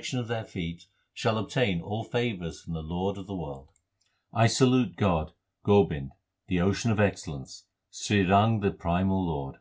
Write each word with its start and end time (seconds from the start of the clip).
THE 0.00 0.32
SIKH 0.32 0.54
RELIGION 0.54 0.70
of 0.70 0.72
their 0.72 0.76
feet, 0.78 0.86
shall 1.12 1.36
obtain 1.38 1.80
all 1.82 2.04
favours 2.04 2.62
from 2.62 2.72
the 2.72 2.82
Lord 2.82 3.18
of 3.18 3.26
the 3.26 3.36
world. 3.36 3.68
I 4.32 4.46
salute 4.46 4.96
God, 4.96 5.32
Gobind, 5.62 6.12
the 6.46 6.58
Ocean 6.62 6.90
of 6.90 6.98
excellence, 6.98 7.66
Srirang 7.92 8.60
1 8.60 8.60
the 8.60 8.70
Primal 8.70 9.22
Lord. 9.26 9.56